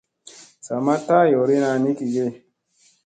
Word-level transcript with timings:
Sa 0.65 0.73
ma 0.85 0.95
taa 1.07 1.25
yoorina 1.31 1.69
ni 1.83 1.91
gige. 1.97 2.25